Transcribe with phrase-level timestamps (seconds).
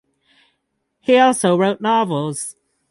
[1.01, 2.55] He also wrote novels.